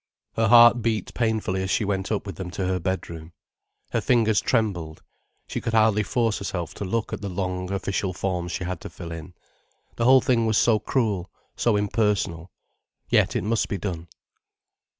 Her 0.33 0.47
heart 0.47 0.81
beat 0.81 1.13
painfully 1.13 1.61
as 1.61 1.69
she 1.69 1.85
went 1.85 2.11
up 2.11 2.25
with 2.25 2.37
them 2.37 2.49
to 2.57 2.65
her 2.65 2.79
bedroom. 2.79 3.33
Her 3.91 4.01
fingers 4.01 4.41
trembled, 4.41 5.03
she 5.45 5.61
could 5.61 5.73
hardly 5.75 6.01
force 6.01 6.39
herself 6.39 6.73
to 6.73 6.83
look 6.85 7.13
at 7.13 7.21
the 7.21 7.29
long, 7.29 7.71
official 7.71 8.11
forms 8.11 8.51
she 8.51 8.63
had 8.63 8.81
to 8.81 8.89
fill 8.89 9.11
in. 9.11 9.35
The 9.97 10.05
whole 10.05 10.21
thing 10.21 10.47
was 10.47 10.57
so 10.57 10.79
cruel, 10.79 11.29
so 11.55 11.75
impersonal. 11.77 12.49
Yet 13.09 13.35
it 13.35 13.43
must 13.43 13.69
be 13.69 13.77
done. 13.77 14.07